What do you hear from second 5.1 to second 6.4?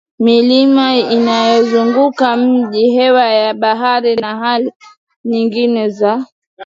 nyingine za